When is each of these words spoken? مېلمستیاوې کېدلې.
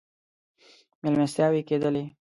مېلمستیاوې 1.03 1.61
کېدلې. 1.69 2.05